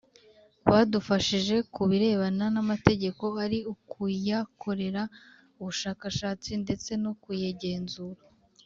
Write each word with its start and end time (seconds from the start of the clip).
Badufashije 0.69 1.55
ku 1.73 1.81
birebana 1.89 2.45
n’amategeko 2.53 3.23
ari 3.45 3.59
ukuyakorera 3.73 5.03
ubushakashatsi 5.61 6.49
ndetse 6.63 6.91
no 7.03 7.11
kuyagenzura 7.23 8.21